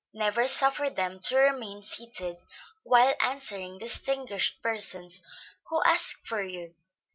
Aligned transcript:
Never 0.15 0.47
suffer 0.47 0.89
them 0.89 1.19
to 1.25 1.37
remain 1.37 1.83
seated 1.83 2.41
while 2.81 3.13
answering 3.21 3.77
distinguished 3.77 4.59
persons 4.63 5.21
who 5.69 5.79
ask 5.83 6.25
for 6.25 6.41
you. 6.41 6.73